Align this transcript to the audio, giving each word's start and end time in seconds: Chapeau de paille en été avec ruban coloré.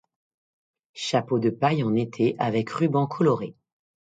Chapeau 0.95 1.37
de 1.37 1.51
paille 1.51 1.83
en 1.83 1.93
été 1.93 2.35
avec 2.39 2.71
ruban 2.71 3.05
coloré. 3.05 3.55